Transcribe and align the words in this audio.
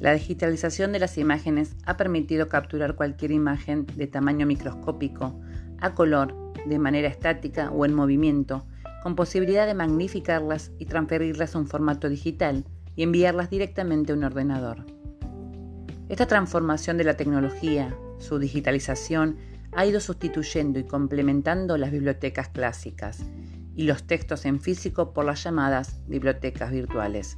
La 0.00 0.12
digitalización 0.12 0.92
de 0.92 1.00
las 1.00 1.18
imágenes 1.18 1.74
ha 1.84 1.96
permitido 1.96 2.48
capturar 2.48 2.94
cualquier 2.94 3.32
imagen 3.32 3.84
de 3.96 4.06
tamaño 4.06 4.46
microscópico, 4.46 5.40
a 5.80 5.94
color, 5.94 6.34
de 6.66 6.78
manera 6.78 7.08
estática 7.08 7.70
o 7.70 7.84
en 7.84 7.94
movimiento, 7.94 8.64
con 9.02 9.16
posibilidad 9.16 9.66
de 9.66 9.74
magnificarlas 9.74 10.70
y 10.78 10.86
transferirlas 10.86 11.54
a 11.54 11.58
un 11.58 11.66
formato 11.66 12.08
digital 12.08 12.64
y 12.94 13.02
enviarlas 13.02 13.50
directamente 13.50 14.12
a 14.12 14.14
un 14.14 14.24
ordenador. 14.24 14.86
Esta 16.08 16.26
transformación 16.26 16.96
de 16.96 17.04
la 17.04 17.16
tecnología, 17.16 17.96
su 18.18 18.38
digitalización, 18.38 19.36
ha 19.72 19.84
ido 19.84 20.00
sustituyendo 20.00 20.78
y 20.78 20.84
complementando 20.84 21.76
las 21.76 21.90
bibliotecas 21.90 22.48
clásicas 22.48 23.24
y 23.74 23.82
los 23.84 24.04
textos 24.06 24.46
en 24.46 24.60
físico 24.60 25.12
por 25.12 25.24
las 25.24 25.42
llamadas 25.44 26.00
bibliotecas 26.06 26.70
virtuales. 26.70 27.36